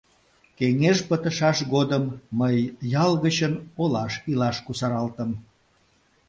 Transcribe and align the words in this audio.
Кеҥеж 0.57 0.97
пытышаш 1.09 1.57
годым 1.73 2.03
мый 2.39 2.57
ял 3.03 3.11
гычын 3.23 3.53
олаш 3.81 4.13
илаш 4.31 4.57
кусаралтым. 4.65 5.31